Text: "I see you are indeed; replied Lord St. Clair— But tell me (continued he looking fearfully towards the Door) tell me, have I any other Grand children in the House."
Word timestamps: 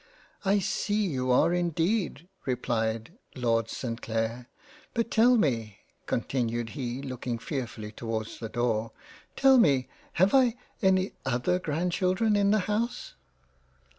"I 0.53 0.57
see 0.57 0.95
you 1.05 1.29
are 1.29 1.53
indeed; 1.53 2.27
replied 2.47 3.19
Lord 3.35 3.69
St. 3.69 4.01
Clair— 4.01 4.49
But 4.95 5.11
tell 5.11 5.37
me 5.37 5.77
(continued 6.07 6.69
he 6.69 7.03
looking 7.03 7.37
fearfully 7.37 7.91
towards 7.91 8.39
the 8.39 8.49
Door) 8.49 8.93
tell 9.35 9.59
me, 9.59 9.89
have 10.13 10.33
I 10.33 10.55
any 10.81 11.11
other 11.23 11.59
Grand 11.59 11.91
children 11.91 12.35
in 12.35 12.49
the 12.49 12.61
House." 12.61 13.13